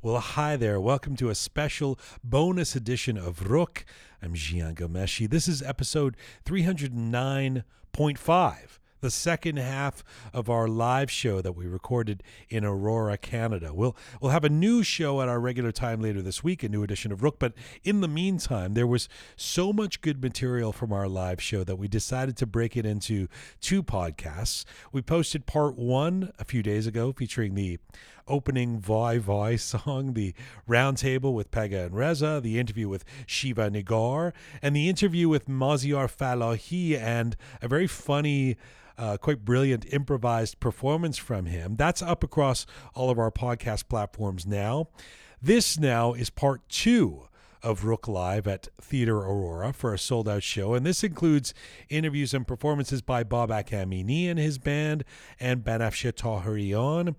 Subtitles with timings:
[0.00, 0.80] Well, hi there.
[0.80, 3.82] Welcome to a special bonus edition of Roqe.
[4.22, 5.28] I'm Jian Ghomeshi.
[5.28, 10.02] This is episode 309.5 the second half
[10.32, 13.74] of our live show that we recorded in Aurora, Canada.
[13.74, 16.82] We'll we'll have a new show at our regular time later this week, a new
[16.82, 17.38] edition of Roqe.
[17.38, 17.52] But
[17.82, 21.88] in the meantime, there was so much good material from our live show that we
[21.88, 23.28] decided to break it into
[23.60, 24.64] two podcasts.
[24.92, 27.78] We posted part one a few days ago, featuring the
[28.26, 30.34] opening Vai Vai song, the
[30.68, 36.08] roundtable with Pega and Reza, the interview with Shiva Nigar, and the interview with Mazyar
[36.08, 38.56] Fallahi, and a very funny
[38.98, 41.76] uh, quite brilliant improvised performance from him.
[41.76, 44.88] That's up across all of our podcast platforms now.
[45.40, 47.28] This now is part two
[47.62, 50.74] of Roqe Live at Theatre Aurora for a sold out show.
[50.74, 51.54] And this includes
[51.88, 55.04] interviews and performances by Babak Amini and his band
[55.38, 57.14] and Banafsheh Taherian,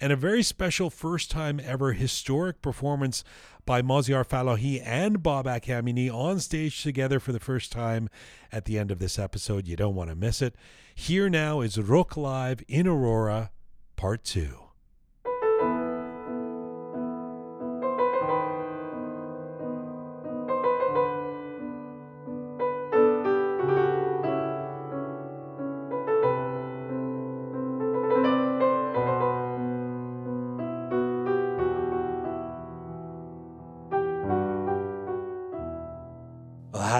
[0.00, 3.24] and a very special first time ever historic performance
[3.66, 8.08] by Mazyar Fallahi and Babak Amini on stage together for the first time
[8.50, 9.68] at the end of this episode.
[9.68, 10.54] You don't want to miss it.
[10.94, 13.50] Here now is Roqe Live in Aurora,
[13.96, 14.67] Part 2.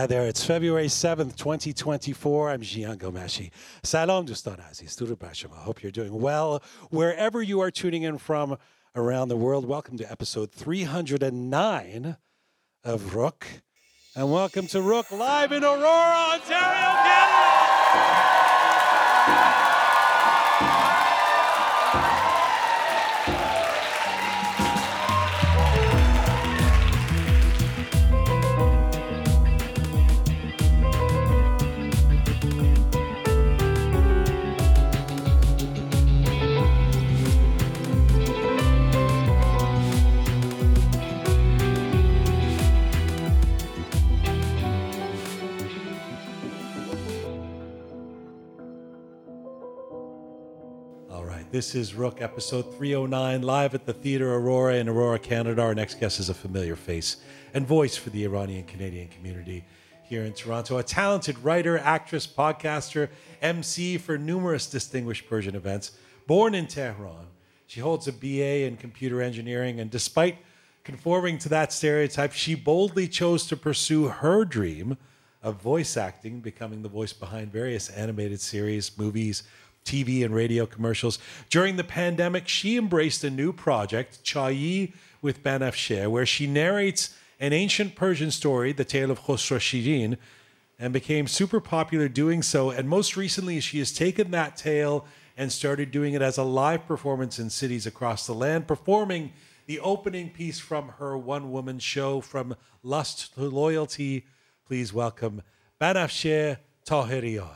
[0.08, 0.26] There.
[0.26, 2.50] It's February 7th, 2024.
[2.50, 3.50] I'm Jian Ghomeshi.
[3.82, 4.96] Salam Dustan Aziz.
[5.02, 6.62] I hope you're doing well.
[6.88, 8.56] Wherever you are tuning in from
[8.96, 12.16] around the world, welcome to episode 309
[12.84, 13.60] of Roqe.
[14.16, 17.58] And welcome to Roqe live in Aurora, Ontario, Canada.
[51.58, 55.60] This is Roqe, episode 309, live at the Theatre Aurora in Aurora, Canada.
[55.60, 57.16] Our next guest is a familiar face
[57.52, 59.64] and voice for the Iranian Canadian community
[60.04, 60.78] here in Toronto.
[60.78, 63.08] A talented writer, actress, podcaster,
[63.42, 65.98] MC for numerous distinguished Persian events.
[66.28, 67.26] Born in Tehran,
[67.66, 70.36] she holds a BA in computer engineering, and despite
[70.84, 74.96] conforming to that stereotype, she boldly chose to pursue her dream
[75.42, 79.42] of voice acting, becoming the voice behind various animated series, movies,
[79.88, 81.18] TV and radio commercials.
[81.48, 87.52] During the pandemic, she embraced a new project, Chayi with Banafsheh, where she narrates an
[87.52, 90.18] ancient Persian story, the tale of Khosrow Shirin,
[90.78, 92.70] and became super popular doing so.
[92.70, 95.06] And most recently, she has taken that tale
[95.36, 99.32] and started doing it as a live performance in cities across the land, performing
[99.66, 104.26] the opening piece from her one woman show, From Lust to Loyalty.
[104.66, 105.42] Please welcome
[105.80, 107.50] Banafsheh Taherian.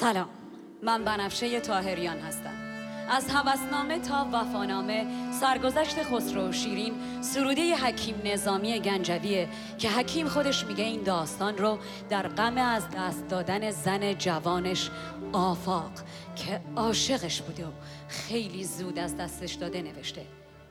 [0.00, 0.28] سلام.
[0.82, 2.54] من بنفشه تاهریان هستم.
[3.08, 10.84] از هوسنامه تا وفانامه سرگذشت خسرو شیرین سروده حکیم نظامی گنجویه که حکیم خودش میگه
[10.84, 11.78] این داستان رو
[12.10, 14.90] در غم از دست دادن زن جوانش
[15.32, 15.92] آفاق
[16.36, 17.70] که عاشقش بوده و
[18.08, 20.26] خیلی زود از دستش داده نوشته.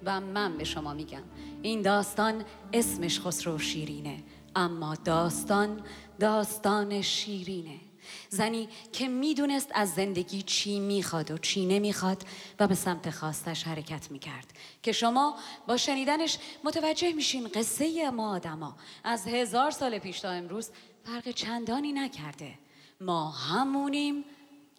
[0.06, 1.24] و من به شما میگم
[1.62, 4.24] این داستان اسمش خسرو شیرینه
[4.56, 5.82] اما داستان
[6.20, 7.89] داستان شیرینه.
[8.30, 12.24] زنی که می‌دونست از زندگی چی می‌خواد و چی نمی‌خواد
[12.60, 14.54] و به سمت خواستش حرکت می‌کرد.
[14.84, 15.36] که شما
[15.68, 20.70] با شنیدنش متوجه میشین قصه ما آدما از هزار سال پیش تا امروز
[21.06, 22.54] فرق چندانی نکرده.
[23.02, 24.26] ما همونیم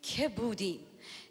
[0.03, 0.81] که بودیم.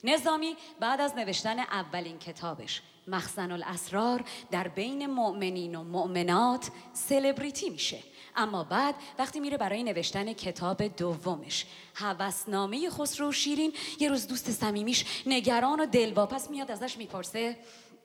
[0.03, 7.99] نظامی بعد از نوشتن اولین کتابش مخزن الاسرار در بین مؤمنین و مؤمنات سلبریتی میشه.
[8.35, 11.65] اما بعد وقتی میره برای نوشتن کتاب دومش.
[11.95, 17.57] هوسنامه خسرو شیرین یه روز دوست صمیمیش نگران و دلواپس میاد ازش می‌پرسه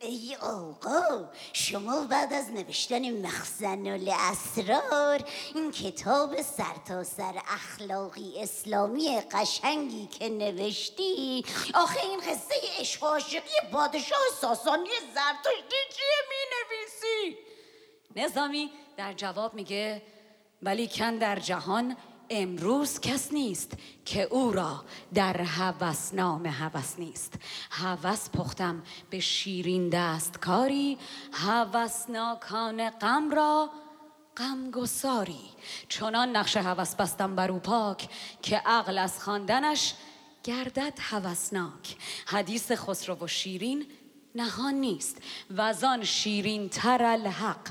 [0.05, 5.23] ای آقا شما بعد از نوشتن مخزن الاسرار
[5.55, 14.19] این کتاب سرتاسر سر اخلاقی اسلامی قشنگی که نوشتی آخه این قصه عشق عاشقی پادشاه
[14.41, 17.37] ساسانی زرتشتی چیه می نویسی؟
[18.15, 20.01] نظامی در جواب میگه
[20.61, 21.97] ولی کن در جهان
[22.29, 23.73] امروز کس نیست
[24.05, 24.83] که او را
[25.13, 27.33] در هوسنام هوس نیست.
[27.71, 30.97] هوس پختم به شیرین دستکاری
[31.33, 33.69] هوسناکان غم را
[34.37, 35.49] غمگساری.
[35.89, 38.09] چنان نقش هوس بستم بر او پاک
[38.41, 39.93] که عقل از خواندنش
[40.43, 41.97] گردد هوسناک.
[42.25, 43.85] حدیث خسرو و شیرین
[44.35, 45.17] نهان نیست
[45.57, 47.67] و آن شیرین تر الحق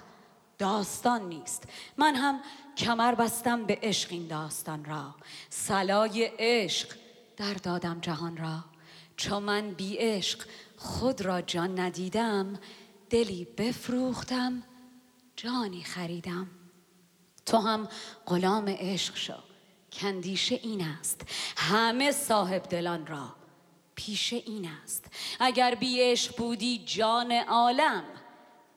[0.58, 1.64] داستان نیست.
[1.96, 2.40] من هم
[2.76, 5.14] کمر بستم به عشق این داستان را.
[5.50, 6.96] سلای عشق
[7.36, 8.64] در دادم جهان را.
[9.16, 10.44] چون من بی عشق
[10.76, 12.58] خود را جان ندیدم
[13.10, 14.62] دلی بفروختم
[15.36, 16.50] جانی خریدم.
[17.46, 17.88] تو هم
[18.26, 19.34] غلام عشق شو.
[19.92, 21.20] کندیشه این است.
[21.56, 23.34] همه صاحب دلان را.
[23.94, 25.04] پیشه این است.
[25.40, 28.04] اگر بی عشق بودی جان عالم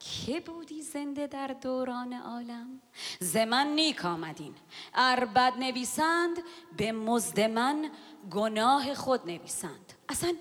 [0.08, 2.82] که بودی زنده در دوران عالم؟
[3.20, 4.56] زمن نیک آمدین.
[4.94, 6.38] اربد نویسند
[6.78, 7.92] به مزد من
[8.32, 9.94] گناه خود نویسند.
[10.10, 10.34] اصلا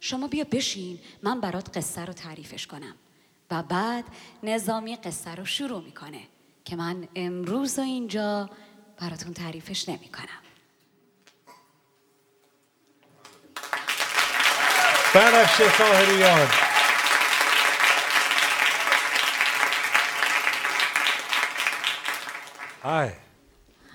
[0.00, 2.94] شما بیا بشین من برات قصه رو تعریفش کنم.
[3.50, 4.04] و بعد
[4.42, 6.20] نظامی قصه رو شروع می‌کنه
[6.64, 8.50] که من امروز و اینجا
[9.00, 10.40] براتون تعریفش نمی کنم
[15.14, 16.69] بنفشه
[22.82, 23.14] Hi.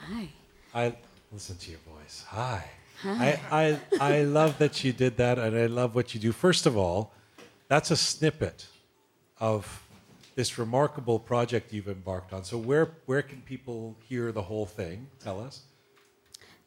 [0.08, 0.30] Hi.
[0.74, 0.94] I
[1.32, 2.24] listen to your voice.
[2.28, 2.64] Hi.
[3.02, 3.40] Hi.
[3.52, 6.32] I, I I love that you did that and I love what you do.
[6.32, 7.12] First of all,
[7.68, 8.68] that's a snippet
[9.40, 9.84] of
[10.36, 12.44] this remarkable project you've embarked on.
[12.44, 15.08] So where where can people hear the whole thing?
[15.20, 15.62] Tell us.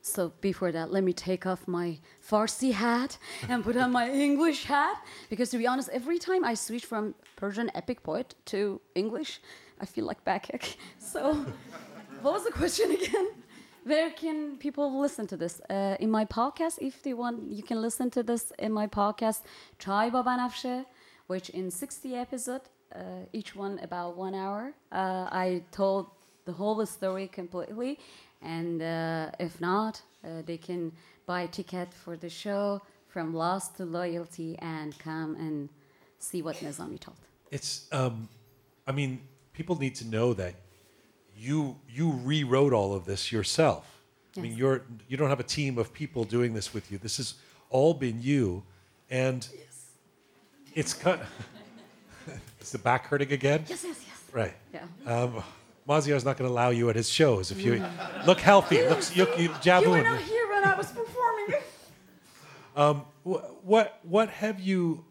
[0.03, 1.99] So before that, let me take off my
[2.29, 3.19] Farsi hat
[3.49, 7.15] and put on my English hat because to be honest, every time I switch from
[7.37, 9.41] Persian epic poet to English,
[9.81, 10.49] I feel like back.
[10.99, 11.47] So,
[12.23, 13.29] what was the question again?
[13.85, 15.61] Where can people listen to this?
[15.71, 19.43] Uh, in my podcast, if they want, you can listen to this in my podcast,
[19.79, 20.85] Chai Babanafshe,
[21.27, 23.01] which in 60 episodes, uh,
[23.33, 26.11] each one about one hour, uh, I told
[26.45, 27.99] the whole story completely.
[28.43, 30.93] And uh, if not, uh, they can
[31.27, 35.69] buy a ticket for the show from Lust to Loyalty and come and
[36.19, 37.19] see what Nizami told.
[37.51, 38.29] It's um
[38.87, 39.21] I mean,
[39.53, 40.55] people need to know that
[41.39, 44.03] you you rewrote all of this yourself.
[44.37, 46.99] I mean, you're you don't have a team of people doing this with you.
[46.99, 47.35] This has
[47.71, 48.63] all been you,
[49.11, 49.47] and
[50.75, 51.21] it's kind.
[52.61, 53.65] is the back hurting again?
[53.69, 54.23] Yes, yes, yes.
[54.33, 54.55] Right.
[54.73, 54.83] Yeah.
[55.07, 55.43] Um,
[55.89, 57.83] Mazyar's not going to allow you at his shows if you
[58.27, 58.87] look healthy.
[58.87, 61.61] Looks you, you You were not here when I was performing.
[63.25, 65.05] Wh- What what have you?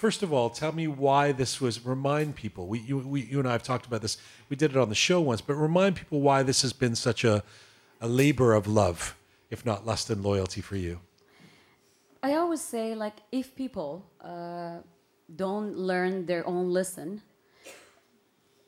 [0.00, 1.84] First of all, tell me why this was.
[1.84, 2.66] Remind people.
[2.66, 4.16] We you, we you and I have talked about this.
[4.48, 7.22] We did it on the show once, but remind people why this has been such
[7.22, 7.42] a
[8.00, 9.14] a labor of love,
[9.50, 11.00] if not lust and loyalty for you.
[12.22, 14.78] I always say, like, if people uh,
[15.36, 17.20] don't learn their own lesson,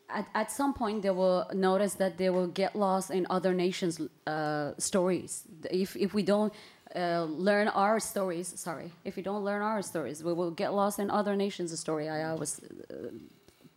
[0.09, 3.99] at, at some point they will notice that they will get lost in other nations'
[4.27, 5.47] uh, stories.
[5.71, 6.53] If, if we don't
[6.95, 10.99] uh, learn our stories, sorry, if we don't learn our stories, we will get lost
[10.99, 12.09] in other nations' story.
[12.09, 13.09] I always uh,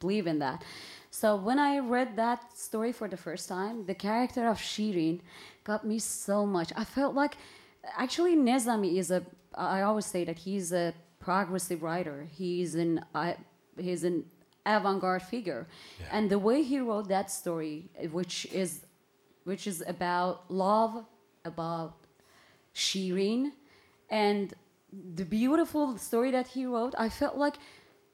[0.01, 0.63] believe in that.
[1.11, 5.21] So when I read that story for the first time, the character of Shirin
[5.65, 6.73] got me so much.
[6.77, 7.37] I felt like
[7.97, 9.23] actually Nezami is a.
[9.55, 12.26] I always say that he's a progressive writer.
[12.37, 13.37] He's an I,
[13.79, 14.25] he's an
[14.67, 15.67] avant-garde figure,
[16.11, 18.85] and the way he wrote that story, which is
[19.45, 21.05] which is about love,
[21.45, 22.06] about
[22.83, 23.52] Shirin,
[24.11, 24.52] and
[25.14, 27.56] the beautiful story that he wrote, I felt like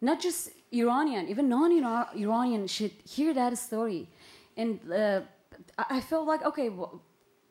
[0.00, 4.08] not just Iranian, even non-Iranian should hear that story,
[4.56, 5.20] and uh,
[5.78, 7.02] I felt like okay, well,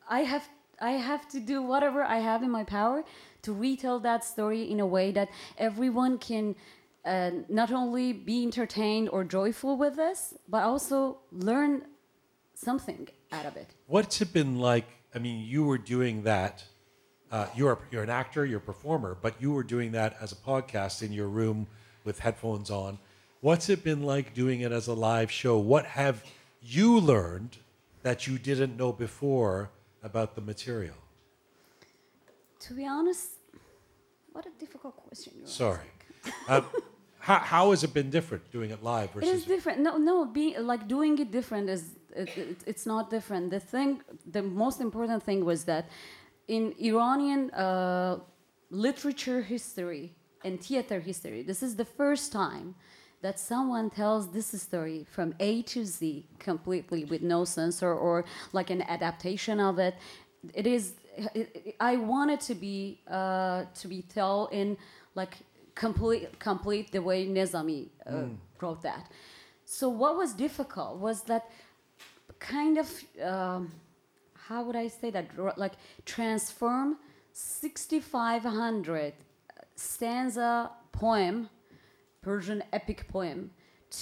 [0.08, 0.48] I have
[0.80, 3.04] I have to do whatever I have in my power
[3.42, 5.28] to retell that story in a way that
[5.58, 6.54] everyone can.
[7.04, 11.82] Uh, not only be entertained or joyful with this, but also learn
[12.54, 13.74] something out of it.
[13.88, 14.86] What's it been like?
[15.12, 16.64] I mean, you were doing that.
[17.32, 20.36] Uh, you're you're an actor, you're a performer, but you were doing that as a
[20.36, 21.66] podcast in your room
[22.04, 22.98] with headphones on.
[23.40, 25.56] What's it been like doing it as a live show?
[25.58, 26.22] What have
[26.60, 27.56] you learned
[28.02, 29.70] that you didn't know before
[30.02, 30.94] about the material?
[32.60, 33.30] To be honest,
[34.32, 35.88] what a difficult question you're Sorry.
[36.48, 36.66] Um,
[37.18, 39.28] how, how has it been different doing it live versus?
[39.28, 39.80] It is different.
[39.80, 43.50] No, no, be like doing it different is it, it, it's not different.
[43.50, 45.88] The thing, the most important thing was that
[46.48, 48.18] in Iranian uh,
[48.70, 52.74] literature history and theater history, this is the first time
[53.22, 58.70] that someone tells this story from A to Z completely with no censor or like
[58.70, 59.94] an adaptation of it.
[60.54, 60.94] It is.
[61.34, 64.76] It, I want it to be uh, to be told in
[65.14, 65.34] like
[65.74, 68.24] complete complete the way Nizami uh,
[68.60, 69.10] wrote that.
[69.64, 71.48] So what was difficult was that
[72.40, 72.88] kind of
[73.22, 73.72] um,
[74.48, 76.96] how would I say that like transform
[77.32, 79.12] 6500
[79.76, 81.48] stanza poem
[82.22, 83.50] Persian epic poem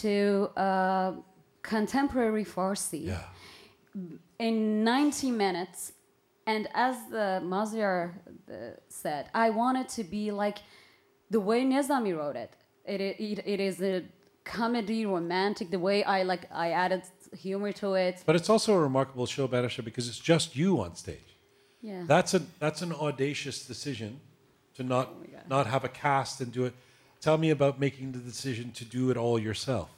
[0.00, 1.12] to uh,
[1.62, 3.22] contemporary Farsi Yeah.
[4.38, 5.92] in 90 minutes.
[6.46, 7.98] And as the Mazyar
[8.50, 8.52] uh,
[8.88, 10.58] said, I wanted to be like
[11.30, 12.52] the way Nizami wrote it.
[12.84, 14.02] It, it, it is a
[14.44, 17.02] comedy, romantic, the way I like I added
[17.36, 18.22] humor to it.
[18.26, 21.36] But it's also a remarkable show, Banafsheh, because it's just you on stage.
[21.80, 22.04] Yeah.
[22.06, 24.20] That's a that's an audacious decision
[24.76, 26.74] to not Oh not have a cast and do it.
[27.20, 29.88] Tell me about making the decision to do it all yourself,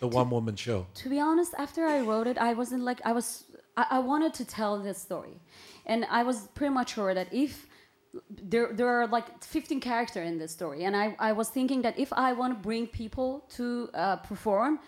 [0.00, 0.86] the one woman show.
[0.94, 3.44] to be honest, after I wrote it, I wasn't like I was.
[3.76, 5.36] I, I wanted to tell this story,
[5.86, 7.66] and I was pretty much sure that if
[8.30, 11.98] there there are like 15 characters in this story, and I I was thinking that
[11.98, 14.80] if I want to bring people to uh, perform,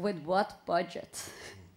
[0.00, 1.12] with what budget?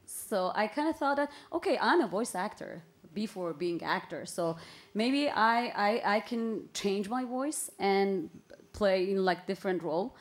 [0.06, 2.82] So I kind of thought that okay, I'm a voice actor
[3.14, 4.58] before being actor, so
[4.94, 5.58] maybe I
[5.90, 8.30] I, I can change my voice and
[8.72, 10.16] play in like different role,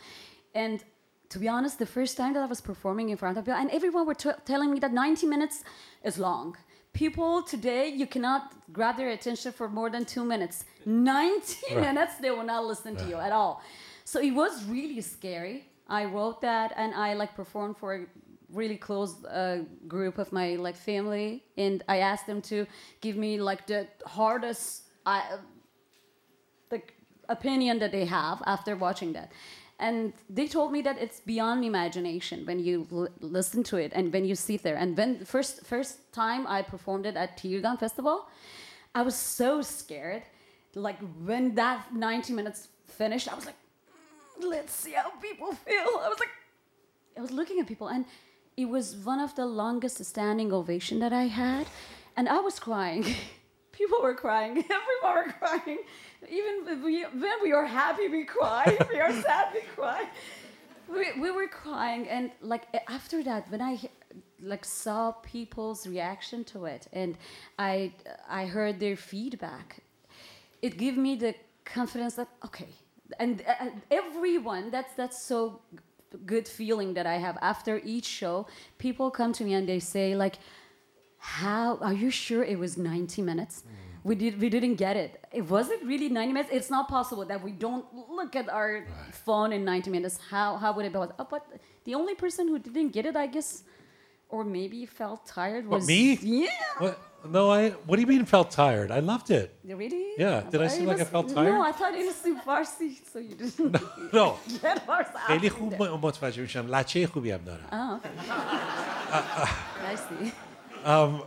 [0.54, 0.84] and
[1.32, 3.70] to be honest, the first time that I was performing in front of people, and
[3.70, 5.64] everyone were t- telling me that 90 minutes
[6.04, 6.56] is long.
[6.92, 10.66] People today, you cannot grab their attention for more than two minutes.
[10.84, 13.62] 90 minutes, they will not listen to you at all.
[14.04, 15.71] So it was really scary.
[16.00, 18.00] I wrote that, and I like performed for a
[18.60, 22.66] really close uh, group of my like family, and I asked them to
[23.00, 24.66] give me like the hardest.
[25.06, 25.22] I,
[27.28, 29.32] opinion that they have after watching that.
[29.78, 32.86] And they told me that it's beyond imagination when you
[33.20, 34.76] listen to it and when you sit there.
[34.76, 38.28] And when first first time I performed it at Tirgan Festival,
[38.94, 40.22] I was so scared.
[40.74, 43.61] Like when that 90 minutes finished, I was like, "Mm,
[44.40, 46.00] let's see how people feel.
[46.02, 46.30] I was like,
[47.16, 48.04] I was looking at people, and
[48.56, 51.66] it was one of the longest standing ovation that I had,
[52.16, 53.04] and I was crying.
[53.72, 54.58] people were crying.
[54.78, 55.78] Everyone were crying.
[56.28, 58.76] Even when we, are happy, we cry.
[58.92, 60.06] We are sad, we cry.
[60.88, 63.78] We, we were crying, and like after that, when I
[64.42, 67.16] like saw people's reaction to it, and
[67.58, 67.92] I
[68.28, 69.82] I heard their feedback,
[70.60, 71.34] it gave me the
[71.64, 72.68] confidence that okay
[73.18, 75.60] and uh, uh, everyone that's that's so
[76.26, 77.38] good feeling that i have.
[77.40, 78.46] After each show
[78.78, 80.36] people come to me and they say like
[81.18, 83.62] how are you sure it was 90 minutes?
[83.62, 83.68] Mm.
[84.04, 85.24] We did we didn't get it.
[85.32, 86.50] It wasn't really 90 minutes.
[86.52, 88.84] It's not possible that we don't look at our
[89.24, 90.18] phone in 90 minutes.
[90.30, 90.98] How how would it be?
[90.98, 91.46] Oh, but
[91.84, 93.64] the only person who didn't get it i guess
[94.28, 96.18] or maybe felt tired What, was me?
[96.22, 96.48] yeah.
[96.78, 96.98] What?
[97.29, 97.71] No, I.
[97.87, 98.89] What do you mean felt tired?
[98.89, 99.47] I loved it.
[99.65, 100.05] Really?
[100.17, 101.53] Yeah, did I seem like I was- felt tired?
[101.53, 104.37] No, I thought it was in Farsi, so you didn't No.
[104.61, 105.17] get Farsi.
[105.27, 107.67] خیلی خوب متوجه میشم لچه خوبی هم دارم.
[107.71, 108.09] Oh, okay.
[109.91, 110.31] I see.
[110.85, 111.21] Um,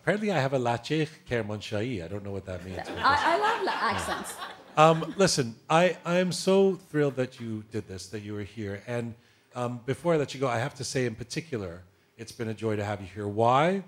[0.00, 2.02] apparently, I have a lache Kermanshai.
[2.04, 2.78] I don't know what that means.
[2.88, 4.30] I, I love la- accents.
[4.76, 8.82] Um, listen, I, I am so thrilled that you did this, that you were here.
[8.86, 9.14] And
[9.54, 11.82] um, before I let you go, I have to say in particular,
[12.18, 13.26] it's been a joy to have you here.
[13.28, 13.82] Why?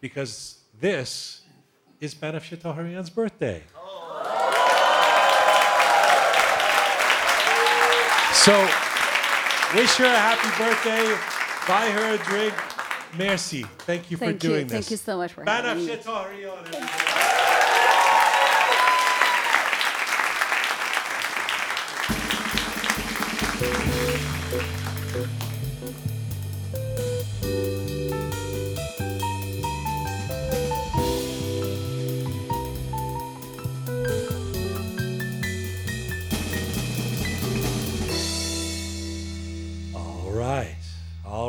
[0.00, 1.41] Because this
[1.99, 3.63] is Banafsheh Taherian's birthday.
[8.33, 8.53] So,
[9.75, 11.05] wish her a happy birthday.
[11.67, 12.53] Buy her a drink.
[13.17, 13.63] Merci.
[13.79, 14.49] Thank you for Thank you.
[14.49, 14.85] doing this.
[14.85, 15.97] Thank you so much for having me.
[15.97, 17.36] Taherian.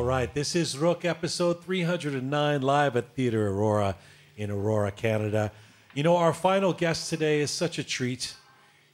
[0.09, 0.33] Right.
[0.33, 3.95] This is Roqe episode 309 live at Theatre Aurora
[4.39, 5.53] in Aurora, Canada.
[5.93, 8.35] You know, our final guest today is such a treat.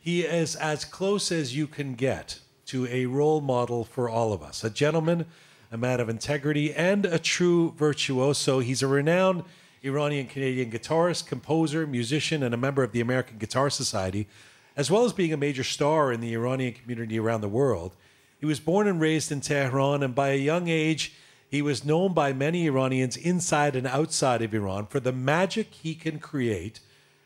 [0.01, 4.43] He is as close as you can get to a role model for all of
[4.43, 4.65] us.
[4.65, 5.27] A gentleman,
[5.71, 8.59] a man of integrity, and a true virtuoso.
[8.59, 9.45] He's a renowned
[9.85, 14.27] Iranian Canadian guitarist, composer, musician, and a member of the American Guitar Society,
[14.77, 17.95] as well as being a major star in the Iranian community around the world.
[18.45, 21.15] He was born and raised in Tehran, and by a young age,
[21.49, 25.95] he was known by many Iranians inside and outside of Iran for the magic he
[25.95, 26.81] can create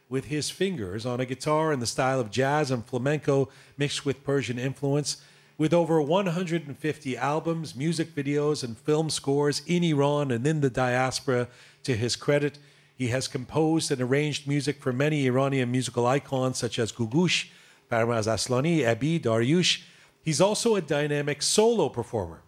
[0.08, 4.22] with his fingers on a guitar in the style of jazz and flamenco mixed with
[4.22, 5.16] Persian influence.
[5.56, 11.48] With over 150 albums, music videos, and film scores in Iran and in the diaspora
[11.82, 12.60] to his credit,
[12.94, 17.48] he has composed and arranged music for many Iranian musical icons such as Googoosh,
[17.90, 19.80] Faramarz Aslani, Ebi, Daryush.
[20.28, 22.42] He's also a dynamic solo performer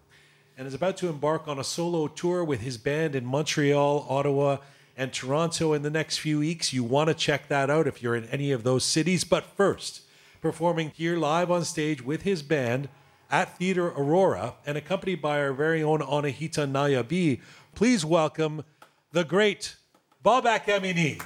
[0.55, 4.57] and is about to embark on a solo tour with his band in Montreal, Ottawa,
[4.95, 6.73] and Toronto in the next few weeks.
[6.73, 9.23] You want to check that out if you're in any of those cities.
[9.23, 10.03] But first,
[10.41, 12.87] performing here live on stage with his band
[13.31, 17.41] at Theatre Aurora and accompanied by our very own Anahita Nayabi,
[17.73, 18.63] please welcome
[19.11, 19.75] the great
[20.23, 21.19] Babak Amini.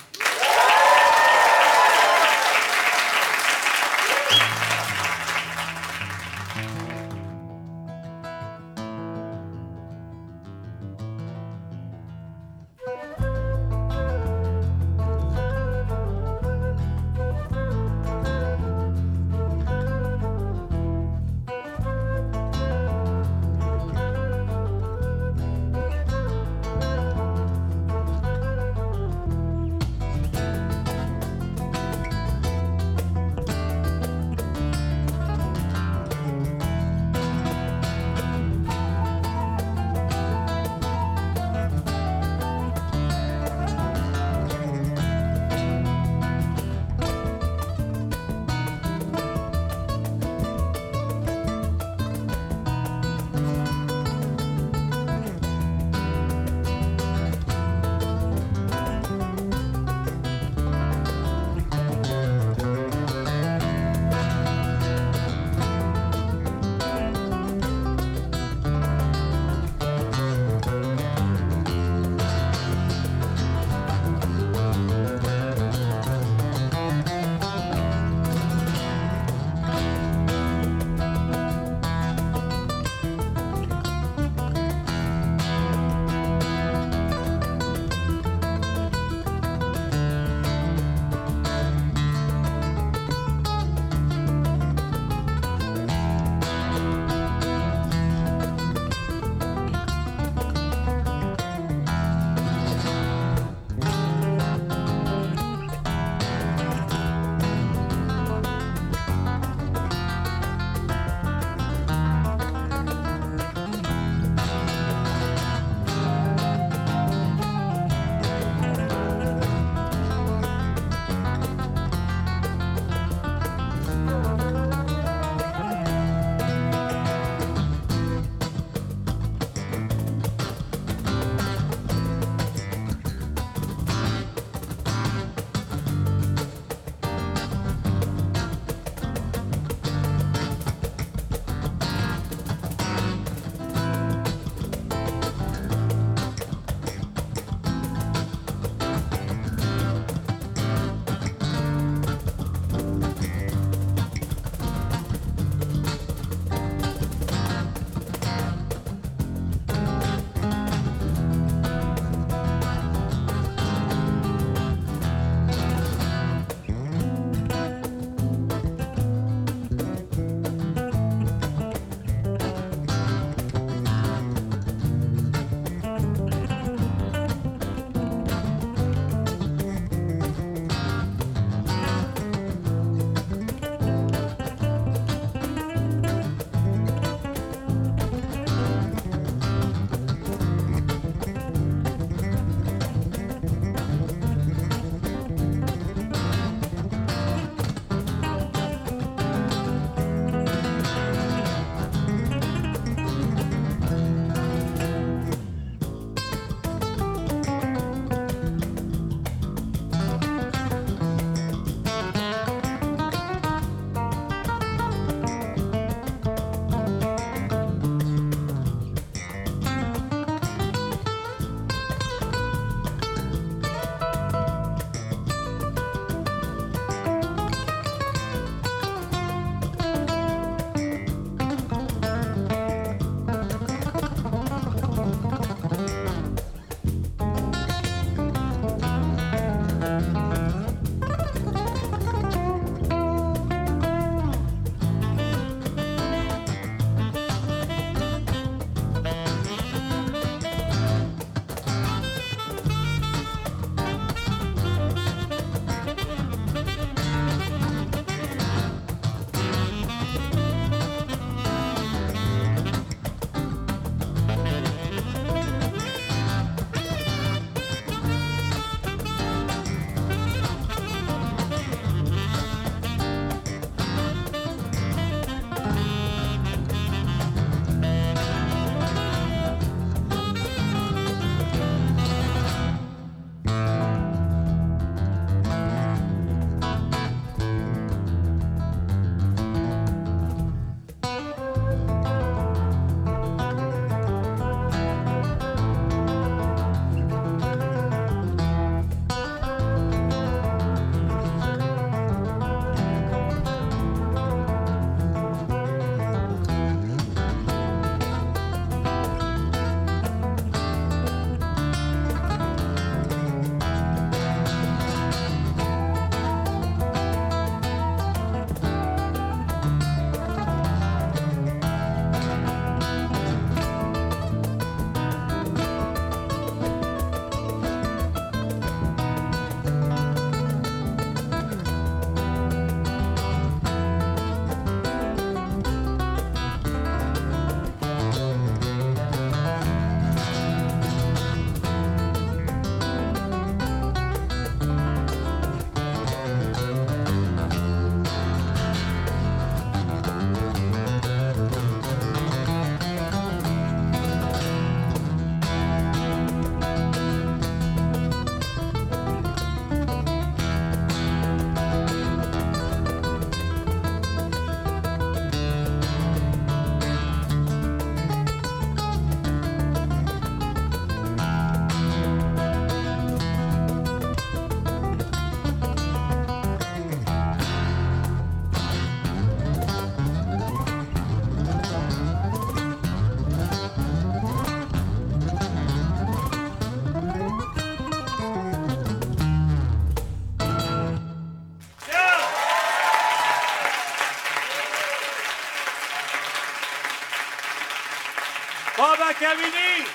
[399.20, 399.88] Calvini.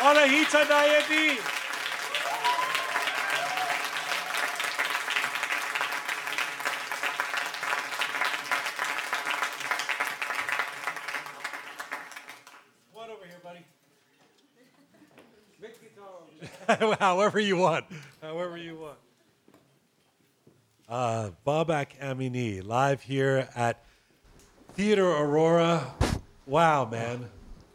[0.00, 1.38] Anahita Nayabi.
[12.92, 13.30] What over.
[16.98, 17.84] However you want.
[18.22, 18.98] However you want.
[20.88, 23.84] Uh, Babak Amini, live here at
[24.80, 25.94] Theater Aurora.
[26.46, 27.28] Wow, man.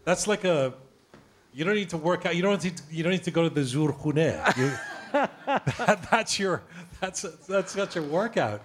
[0.06, 0.74] That's like a.
[1.54, 2.36] You don't need to work out.
[2.36, 4.34] You don't need to, you don't need to go to the Zur Khune.
[4.58, 4.72] You-
[5.14, 6.64] that, that's your
[7.00, 8.62] that's that's such a workout.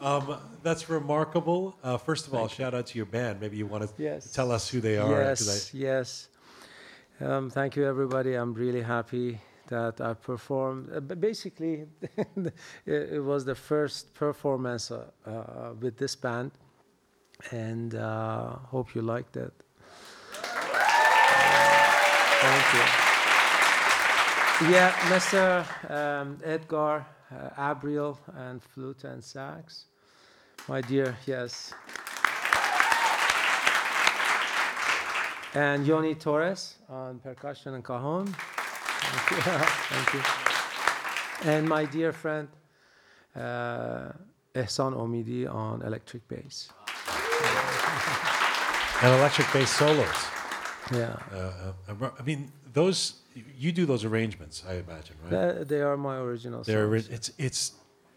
[0.00, 1.78] Um, that's remarkable.
[1.80, 3.40] Uh, first of all, shout out to your band.
[3.40, 4.32] Maybe you want to Yes.
[4.32, 5.08] tell us who they are.
[5.22, 6.28] Yes, yes.
[7.20, 8.34] Um, thank you, everybody.
[8.34, 10.90] I'm really happy that I performed.
[10.92, 12.52] Uh, basically, it,
[12.84, 16.50] it was the first performance uh, uh, with this band,
[17.50, 19.52] and uh, hope you like that.
[22.40, 22.84] Thank you.
[24.72, 25.64] Yeah, Mr.
[25.90, 29.86] Um, Edgar uh, Abriel and flute and sax.
[30.68, 31.74] My dear, yes.
[35.54, 38.26] And Yoni Torres on percussion and cajon.
[38.26, 39.52] Thank you.
[39.90, 41.50] Thank you.
[41.50, 42.48] And my dear friend
[43.34, 44.12] uh,
[44.54, 46.70] Ehsan Omidi on electric bass.
[49.02, 50.08] And electric bass solos.
[50.92, 51.16] Yeah.
[51.32, 53.14] Uh, uh, I mean, those
[53.58, 55.30] you do those arrangements, I imagine, right?
[55.30, 57.08] Tha- they are my original They're, songs.
[57.08, 57.72] it's it's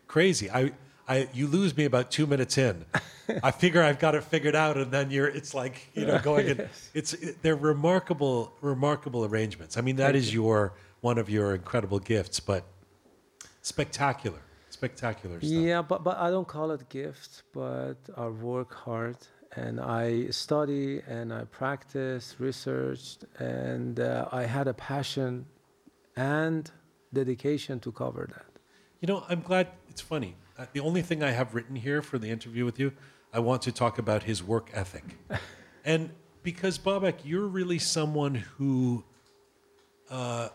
[0.07, 0.49] crazy.
[0.49, 0.71] I,
[1.07, 2.85] I you lose me about two minutes in.
[3.43, 6.47] I figure I've got it figured out, and then you're it's like you know going.
[6.47, 6.89] in, Yes.
[6.93, 9.77] it's it, they're remarkable, remarkable arrangements.
[9.77, 12.63] I mean, that is your one of your incredible gifts, but
[13.61, 15.49] spectacular, spectacular stuff.
[15.51, 19.17] Yeah, but, but I don't call it gift, but I work hard
[19.55, 25.45] and I study and I practice, researched, and uh, I had a passion
[26.15, 26.69] and
[27.13, 28.45] dedication to cover that.
[29.01, 30.35] You know, I'm glad it's funny.
[30.57, 32.91] Uh, the only thing I have written here for the interview with you,
[33.33, 35.17] I want to talk about his work ethic.
[35.85, 36.11] and
[36.43, 39.03] because Babak, you're really someone who
[40.09, 40.49] uh,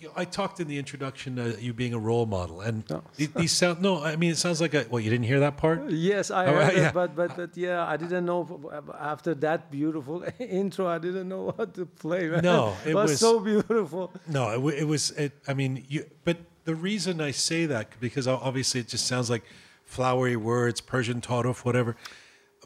[0.00, 3.02] you know, I talked in the introduction uh, you being a role model, and No.
[3.16, 3.80] these, these sound.
[3.82, 4.86] No, I mean it sounds like a.
[4.90, 5.90] Well, you didn't hear that part.
[5.90, 6.88] Yes, I Oh, heard yeah.
[6.88, 10.86] it, but, but but yeah, I didn't know after that beautiful intro.
[10.86, 12.28] I didn't know what to play.
[12.28, 12.42] man.
[12.42, 14.12] No, it was, was- so beautiful.
[14.28, 15.10] No, it, it was.
[15.12, 16.04] It, I mean, you.
[16.24, 19.42] But the reason I say that because obviously it just sounds like
[19.84, 21.96] flowery words, Persian taruf, whatever.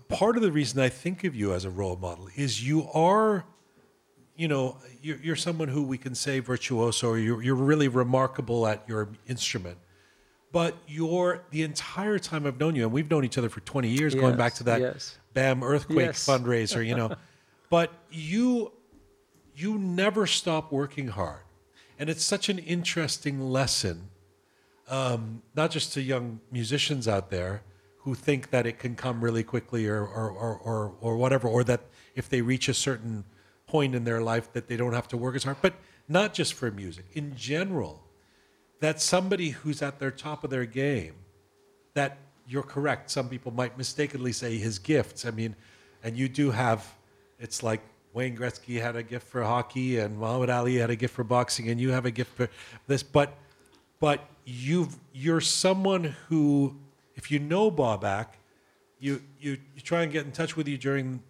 [0.08, 3.44] Part of the reason I think of you as a role model is you are,
[4.36, 8.66] you know, you're, you're someone who we can say virtuoso, or you're, you're really remarkable
[8.66, 9.78] at your instrument.
[10.52, 13.88] But you're the entire time I've known you, and we've known each other for 20
[13.88, 15.18] years, going back to that yes.
[15.32, 16.26] BAM earthquake Yes.
[16.26, 17.14] fundraiser, you know.
[17.70, 18.72] but you
[19.54, 21.40] you never stop working hard.
[21.98, 24.08] And it's such an interesting lesson,
[24.88, 27.62] um, not just to young musicians out there
[27.98, 31.62] who think that it can come really quickly or, or, or, or, or whatever, or
[31.64, 31.82] that
[32.16, 33.24] if they reach a certain
[33.72, 35.72] point in their life that they don't have to work as hard, but
[36.06, 37.06] not just for music.
[37.14, 38.02] In general,
[38.80, 41.14] that somebody who's at their top of their game,
[41.94, 43.11] that you're correct.
[43.11, 45.24] Some people might mistakenly say his gifts.
[45.24, 45.56] I mean,
[46.04, 46.80] and you do have,
[47.38, 47.80] it's like
[48.12, 51.70] Wayne Gretzky had a gift for hockey and Muhammad Ali had a gift for boxing
[51.70, 52.50] and you have a gift for
[52.87, 53.02] this.
[53.02, 53.32] But,
[54.00, 56.76] but you've, you're someone who,
[57.14, 58.26] if you know Babak,
[58.98, 61.22] you, you, you try and get in touch with you during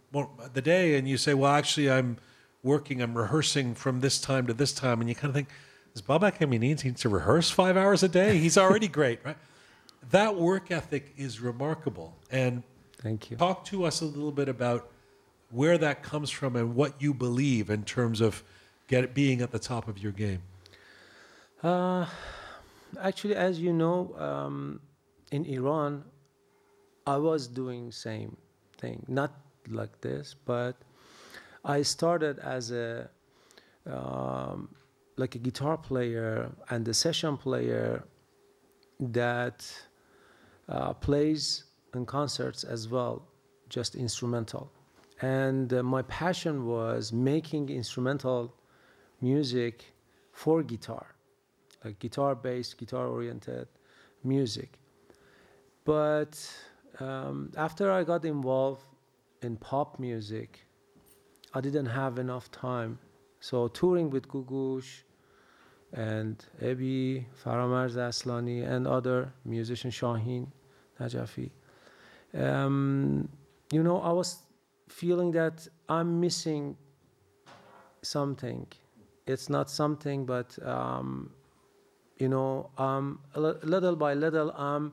[0.52, 2.16] the day and you say, well, actually, I'm
[2.62, 5.00] working, I'm rehearsing from this time to this time.
[5.00, 5.48] And you kind of think,
[5.94, 8.38] does Babak I mean, needs to rehearse five hours a day?
[8.38, 9.36] He's already great, right?
[10.10, 12.16] That work ethic is remarkable.
[12.30, 12.62] And
[12.98, 13.36] Thank you.
[13.36, 14.90] talk to us a little bit about
[15.50, 18.42] where that comes from and what you believe in terms of
[18.88, 20.42] get being at the top of your game.
[21.62, 22.06] Uh,
[23.00, 24.80] actually, as you know, um,
[25.30, 26.04] in Iran,
[27.06, 28.36] I was doing same
[28.78, 29.32] thing, not
[29.68, 30.76] like this, but
[31.64, 33.08] I started as a
[33.86, 34.74] um,
[35.16, 38.04] like a guitar player and a session player
[39.00, 39.70] that
[40.68, 43.26] uh, plays in concerts as well,
[43.68, 44.72] just instrumental.
[45.20, 48.54] And uh, my passion was making instrumental
[49.20, 49.92] music
[50.32, 51.12] for guitar
[51.84, 53.68] like guitar based, guitar oriented
[54.24, 54.78] music.
[55.84, 56.38] But
[57.00, 58.84] um, after I got involved
[59.42, 60.64] in pop music,
[61.54, 62.98] I didn't have enough time.
[63.40, 65.02] So touring with Googoosh
[65.92, 70.46] and Ebi, Faramarz Aslani, and other musicians, Shaheen
[70.98, 71.50] Najafi.
[72.34, 73.28] Um,
[73.70, 74.38] you know, I was
[74.88, 76.76] feeling that I'm missing
[78.02, 78.66] something.
[79.26, 81.30] It's not something, but um,
[82.18, 84.92] you know, um, little by little, I'm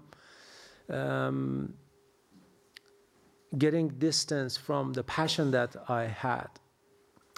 [0.89, 1.73] um,
[3.57, 6.47] getting distance from the passion that I had.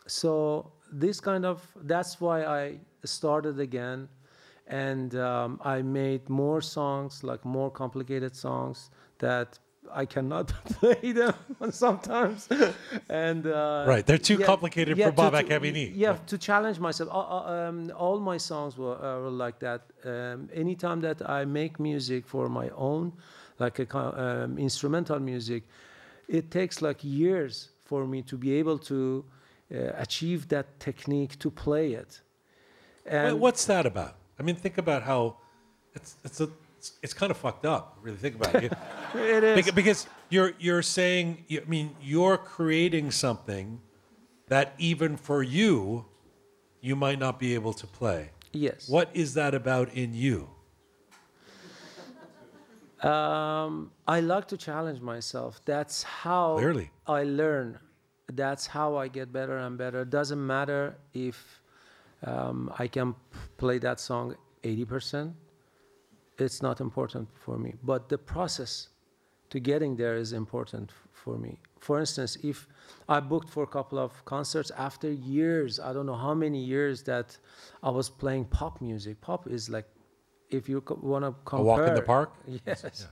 [0.07, 4.09] So this kind of that's why I started again,
[4.67, 9.59] and um, I made more songs, like more complicated songs that
[9.93, 10.47] I cannot
[10.79, 11.33] play them
[11.71, 12.47] sometimes,
[13.09, 15.91] and uh, Right, they're too complicated for to- Babak to- Amini.
[15.95, 17.09] Yeah, to challenge myself.
[17.11, 19.81] Uh, uh, um, all my songs were, uh, were like that.
[20.05, 23.13] Um, anytime that I make music for my own,
[23.59, 25.63] like a um, instrumental music,
[26.31, 29.25] it takes like years for me to be able to
[29.73, 32.21] uh, achieve that technique to play it.
[33.05, 34.15] Wait, What's that about?
[34.39, 35.37] I mean, think about how
[35.93, 37.97] it's it's a it's, it's kind of fucked up.
[38.01, 38.63] Really think about it.
[38.63, 39.71] You- it is.
[39.71, 43.81] Because you're you're saying I mean you're creating something
[44.47, 46.05] that even for you
[46.81, 48.31] you might not be able to play.
[48.53, 48.89] Yes.
[48.89, 50.49] What is that about in you?
[53.03, 55.61] Um, I like to challenge myself.
[55.65, 56.91] That's how Clearly.
[57.07, 57.79] I learn.
[58.31, 60.05] That's how I get better and better.
[60.05, 61.61] Doesn't matter if
[62.23, 63.15] um, I can
[63.57, 65.33] play that song 80%.
[66.37, 67.73] It's not important for me.
[67.83, 68.89] But the process
[69.49, 71.59] to getting there is important for me.
[71.79, 72.67] For instance, if
[73.09, 77.03] I booked for a couple of concerts after years, I don't know how many years
[77.03, 77.37] that
[77.83, 79.19] I was playing pop music.
[79.21, 79.87] Pop is like,
[80.51, 82.33] if you want to come A walk in the park?
[82.65, 83.07] Yes.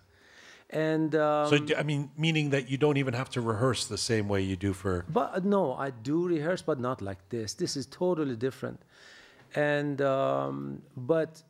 [0.71, 4.28] And um, So I mean meaning that you don't even have to rehearse the same
[4.28, 7.56] way you do for but no, I do rehearse, but not like this.
[7.56, 8.80] This is totally different.
[9.56, 11.41] And um, but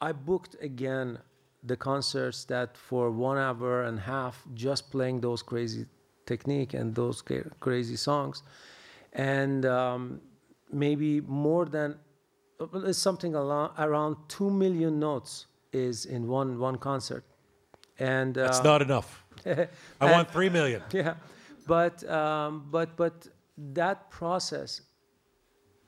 [0.00, 1.18] I booked again
[1.62, 5.86] the concerts that for one hour and a half just playing those crazy
[6.26, 7.22] technique and those
[7.60, 8.42] crazy songs,
[9.14, 10.20] and um,
[10.70, 11.96] maybe more than
[12.92, 17.24] something around two million notes is in one one concert.
[17.98, 19.24] And That's uh, not enough.
[19.46, 19.68] I
[20.00, 20.82] and- want 3 million.
[20.92, 21.14] yeah
[21.66, 23.26] but um, but but
[23.74, 24.82] that process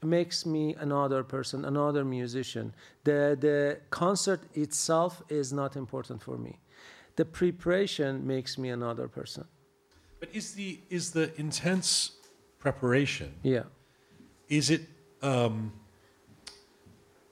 [0.02, 2.72] makes me another person another musician
[3.04, 6.58] the the concert itself is not important for me
[7.16, 9.44] the preparation makes me another person
[10.20, 12.12] But is the is the intense
[12.58, 13.64] preparation yeah
[14.48, 14.82] is it
[15.22, 15.72] um,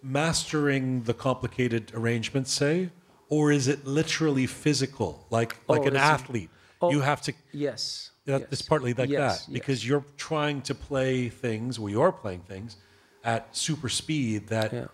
[0.06, 2.90] mastering the complicated arrangements say
[3.28, 8.10] or is it literally physical like like Oh, an athlete oh, you have to yes
[8.26, 8.48] that, yes.
[8.52, 9.58] it's partly like yes, that yes.
[9.58, 12.76] because you're trying to play things well you're playing things
[13.24, 14.84] at super speed that Yeah.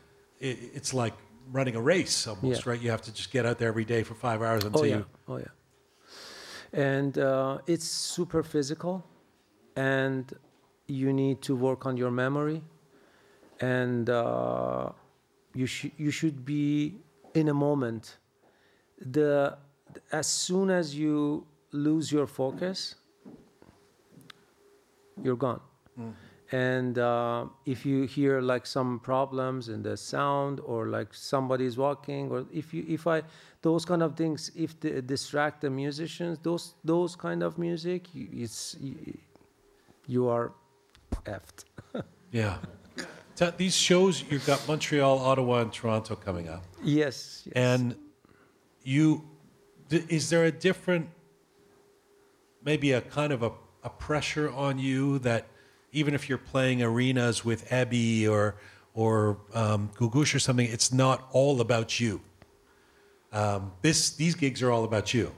[0.42, 1.14] i it's like
[1.50, 2.70] running a race almost Yeah.
[2.70, 4.84] right you have to just get out there every day for five hours until oh
[4.84, 5.52] yeah you oh yeah
[6.72, 9.04] and uh, it's super physical
[9.76, 10.32] and
[10.86, 12.62] you need to work on your memory
[13.60, 14.90] and uh,
[15.54, 16.96] you should you should be
[17.34, 18.18] in a moment.
[19.00, 19.58] The
[20.10, 22.96] as soon as you lose your focus
[25.22, 25.60] you're gone.
[26.52, 32.30] And uh, if you hear like some problems in the sound or like somebody's walking
[32.30, 33.22] or if you if i
[33.62, 38.28] those kind of things if they distract the musicians those those kind of music you,
[38.32, 38.76] it's
[40.06, 40.52] you are
[41.24, 41.64] effed.
[42.30, 42.56] Yeah
[43.50, 47.52] These shows you've got montreal ottawa and toronto coming up yes, yes.
[47.54, 47.96] And
[48.82, 49.22] you,
[49.88, 51.08] th- is there a different,
[52.64, 53.52] maybe a kind of a,
[53.84, 55.46] a pressure on you that
[55.92, 58.56] even if you're playing arenas with Ebi or
[58.94, 62.20] or um, Googoosh or something, it's not all about you.
[63.32, 65.32] Um, this these gigs are all about you.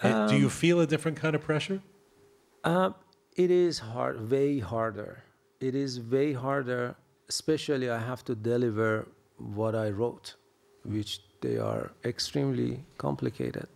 [0.00, 1.80] Uh, Do you feel a different kind of pressure?
[2.64, 2.94] Um,
[3.34, 5.24] it is hard, way harder.
[5.60, 6.96] It is way harder,
[7.28, 10.34] especially I have to deliver what I wrote,
[10.84, 13.68] which they are extremely complicated.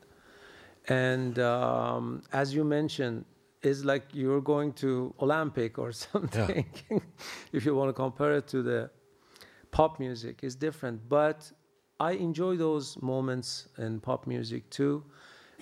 [0.88, 3.24] And um, as you mentioned,
[3.62, 6.64] it's like you're going to Olympic or something.
[7.52, 8.90] if you want to compare it to the
[9.70, 11.08] pop music, it's different.
[11.08, 11.50] But
[11.98, 15.04] I enjoy those moments in pop music too.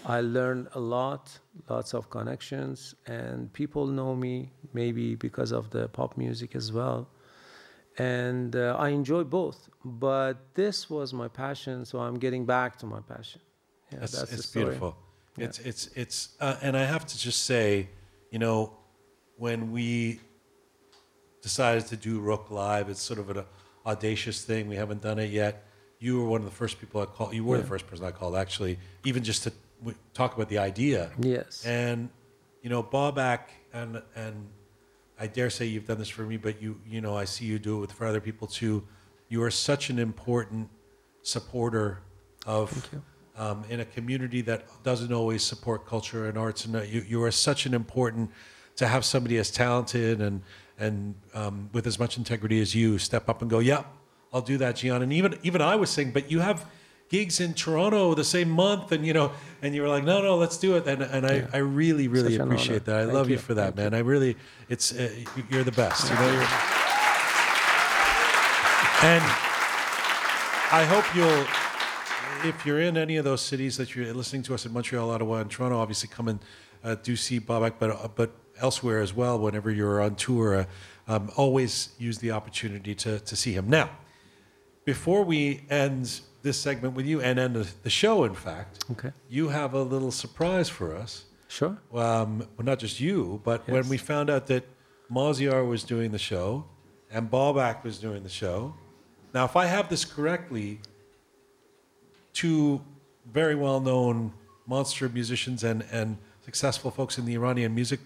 [0.04, 5.88] I learned a lot, lots of connections, and people know me maybe because of the
[5.88, 7.08] pop music as well.
[7.98, 12.86] And uh, I enjoy both, but this was my passion, so I'm getting back to
[12.86, 13.40] my passion.
[13.92, 14.96] Yeah, It's, that's the it's beautiful.
[15.36, 17.88] It's it's it's uh, and I have to just say,
[18.30, 18.76] you know,
[19.36, 20.20] when we
[21.42, 23.44] decided to do Roqe live, it's sort of an
[23.86, 24.68] audacious thing.
[24.68, 25.64] We haven't done it yet.
[25.98, 27.34] You were one of the first people I called.
[27.34, 30.58] You were the first person I called, actually, even just to w- talk about the
[30.58, 31.10] idea.
[31.18, 31.64] Yes.
[31.64, 32.10] And
[32.62, 33.40] you know, Babak,
[33.72, 34.48] and and
[35.18, 37.58] I dare say you've done this for me, but you you know, I see you
[37.58, 38.86] do it with for other people too.
[39.28, 40.68] You are such an important
[41.22, 42.00] supporter
[42.46, 42.88] of.
[43.36, 47.22] Um, in a community that doesn't always support culture and arts, and uh, you, you
[47.22, 48.32] are such an important
[48.74, 50.42] to have somebody as talented and
[50.78, 53.84] and um, with as much integrity as you step up and go, yeah,
[54.32, 55.02] I'll do that, Jian.
[55.02, 56.66] And even even I was saying, but you have
[57.08, 60.36] gigs in Toronto the same month, and you know, and you were like, no, no,
[60.36, 60.86] let's do it.
[60.86, 62.96] And and I, I really really Such appreciate that.
[62.96, 63.40] I Thank love you, you.
[63.40, 63.94] for that, Thank man.
[63.94, 64.36] I really,
[64.68, 65.10] it's uh,
[65.50, 66.08] you're the best.
[66.10, 66.32] You know, you're,
[69.02, 69.24] and
[70.72, 71.46] I hope you'll.
[72.44, 75.40] If you're in any of those cities that you're listening to us in Montreal, Ottawa,
[75.40, 76.38] and Toronto, obviously come and
[76.84, 79.38] uh, do see Babak, but uh, but elsewhere as well.
[79.38, 80.64] Whenever you're on tour, uh,
[81.08, 83.68] um, always use the opportunity to to see him.
[83.68, 83.90] Now,
[84.84, 89.12] before we end this segment with you and end the- show, in fact, Okay.
[89.28, 91.24] you have a little surprise for us.
[91.48, 91.78] Sure.
[91.92, 94.64] Um, well, not just you, but when we found out that
[95.10, 96.64] Mazyar was doing the show
[97.10, 98.74] and Babak was doing the show.
[99.32, 100.80] Now, if I have this correctly,
[102.32, 102.80] two
[103.32, 104.32] very well-known
[104.66, 108.00] monster musicians and, and successful folks in the Iranian music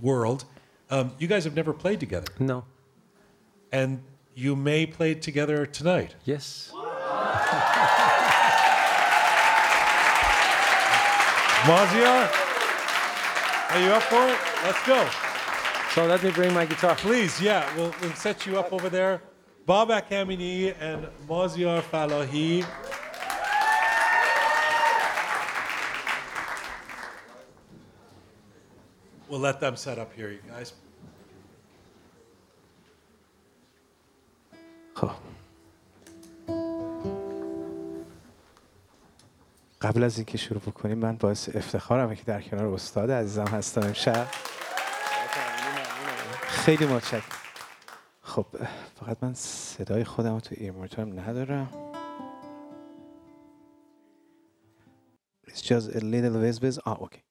[0.00, 0.44] world,
[0.90, 2.64] um, you guys have never played together, No.
[3.72, 4.02] and
[4.34, 6.14] you may play together tonight.
[6.24, 6.70] Yes.
[11.66, 12.30] Mazyar,
[13.70, 14.38] are you up for it?
[14.62, 15.08] Let's go.
[15.94, 16.94] So let me bring my guitar.
[16.94, 19.20] Please, yeah, we'll, we'll set you up over there.
[19.66, 22.64] Babak Amini and Mazyar Fallahi.
[29.28, 30.72] We'll let them set up here, you guys.
[34.94, 35.10] خب
[39.86, 44.26] قبل از اینکه شروع بکنیم من باعث افتخارمه که در کنار استاد عزیزم هستم امشب
[46.42, 47.22] خیلی متشکرم
[48.20, 48.46] خب
[49.00, 51.68] فقط من صدای خودم رو تو ایرمونیتورم ندارم
[55.48, 56.78] It's just a little whiz whiz.
[56.84, 57.22] Ah, okay.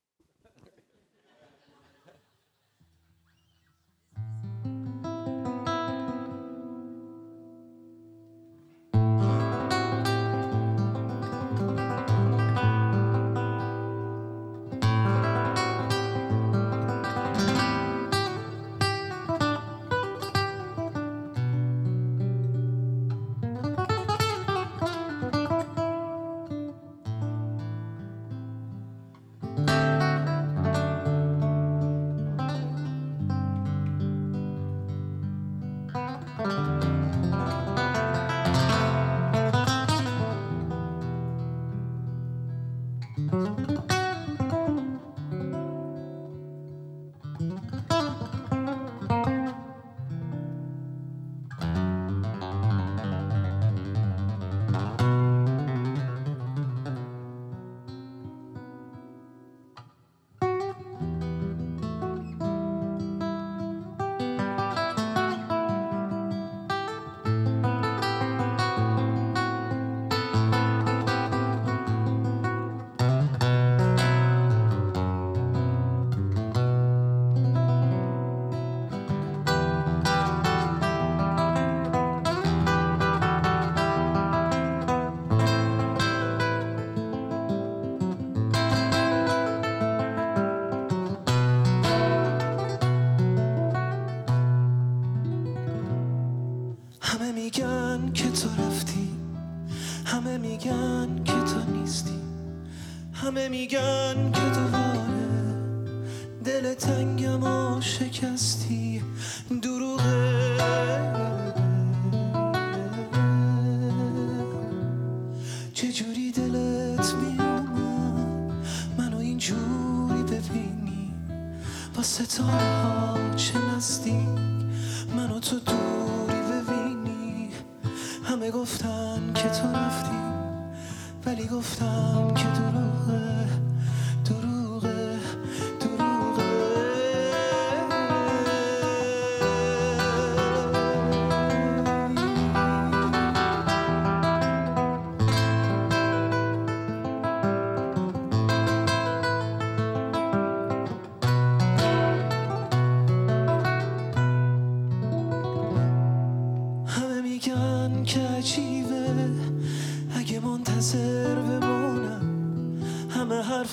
[103.65, 104.34] begun.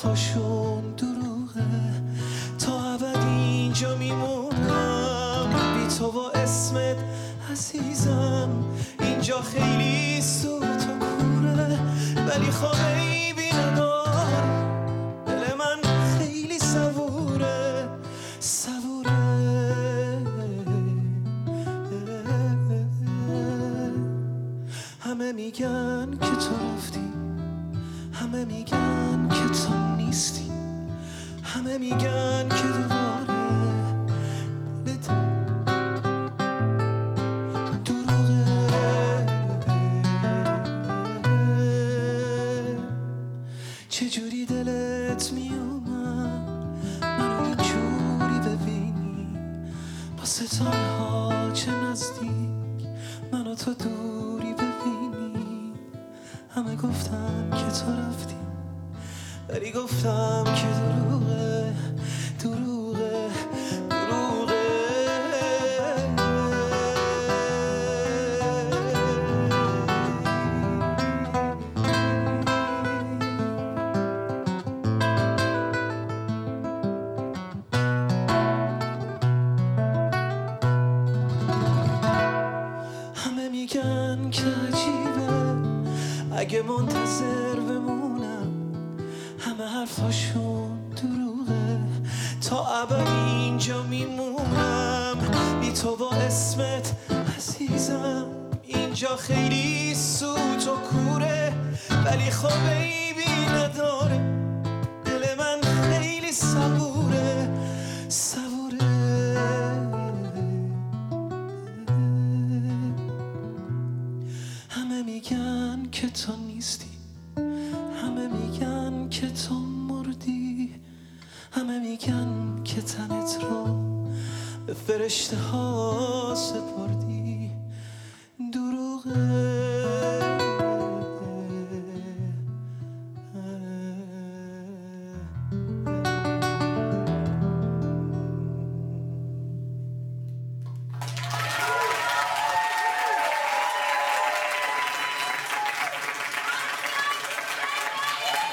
[0.03, 0.72] for sure.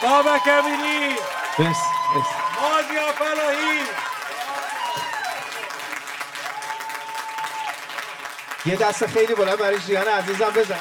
[0.09, 1.15] بابک امینی.
[1.59, 1.79] مرسی
[2.15, 2.35] مرسی.
[2.61, 3.79] مازیار فلاحی.
[8.65, 10.79] یه دست خیلی بلند برای جیان عزیزم بزن.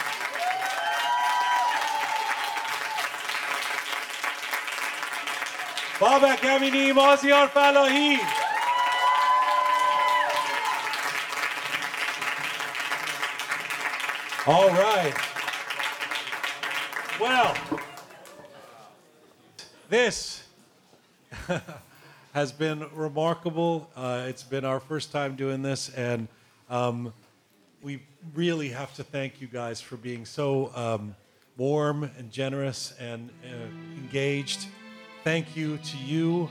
[6.01, 8.21] بابک امینی مازیار فلاحی.
[14.47, 15.15] All right.
[17.21, 17.55] Well,
[19.89, 20.47] this
[22.35, 23.89] has been remarkable.
[23.97, 26.29] Uh, it's been our first time doing this, and
[26.69, 27.13] um,
[27.83, 28.03] we
[28.35, 31.15] really have to thank you guys for being so um,
[31.57, 33.49] warm and generous and uh,
[33.97, 34.67] engaged.
[35.25, 36.49] Thank you to you.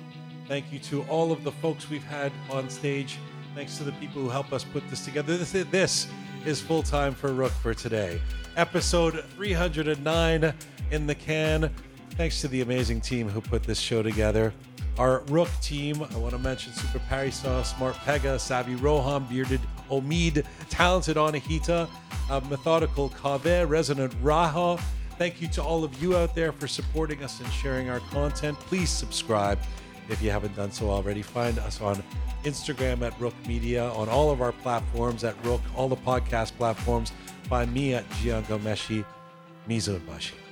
[0.48, 3.18] Thank you to all of the folks we've had on stage.
[3.54, 5.38] Thanks to the people who help us put this together.
[5.38, 6.08] This this
[6.46, 8.22] is full time for Roqe for today.
[8.56, 10.54] Episode 309
[10.92, 11.72] in the can.
[12.18, 14.52] Thanks to the amazing team who put this show together.
[14.98, 19.62] Our Roqe team, I want to mention Super Parisa, Smart Pega, Savvy Rohan, Bearded
[19.92, 21.88] Omid, Talented Anahita,
[22.32, 24.82] uh, Methodical Kave, Resonant Raha.
[25.20, 28.60] Thank you to all of you out there for supporting us and sharing our content.
[28.62, 29.60] Please subscribe
[30.10, 31.22] if you haven't done so already.
[31.22, 32.04] Find us on
[32.44, 37.12] Instagram at Roqe Media, on all of our platforms at Roqe, all the podcast platforms.
[37.44, 39.06] Find me at Jian Ghomeshi
[39.70, 40.47] Mizubashi.